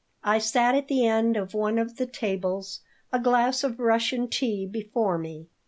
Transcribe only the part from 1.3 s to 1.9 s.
of one